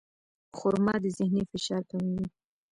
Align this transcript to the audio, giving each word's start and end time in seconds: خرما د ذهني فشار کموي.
خرما 0.57 0.93
د 1.03 1.05
ذهني 1.17 1.43
فشار 1.51 1.81
کموي. 1.89 2.25